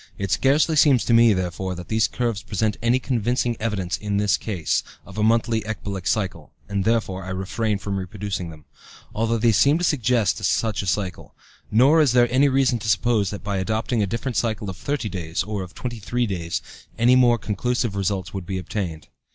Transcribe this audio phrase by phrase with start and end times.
[0.17, 4.35] It scarcely seems to me, therefore, that these curves present any convincing evidence in this
[4.35, 8.65] case of a monthly ecbolic cycle (and, therefore, I refrain from reproducing them),
[9.13, 11.35] although they seem to suggest such a cycle.
[11.69, 15.07] Nor is there any reason to suppose that by adopting a different cycle of thirty
[15.07, 16.63] days, or of twenty three days,
[16.97, 19.07] any more conclusive results would be obtained.